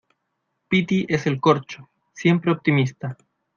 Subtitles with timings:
[0.67, 1.91] piti es el corcho.
[2.11, 3.17] siempre optimista